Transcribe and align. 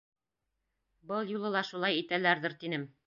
Был 1.11 1.29
юлы 1.33 1.53
ла 1.57 1.63
шулай 1.69 2.01
итәләрҙер, 2.03 2.57
тинем. 2.65 2.89